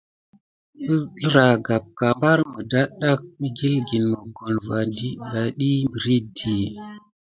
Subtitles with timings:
[0.93, 4.55] Ǝzǝra agapka, mbar mudatɗa mǝgilgǝn mogon
[5.29, 6.55] va ɗih mbiriɗi.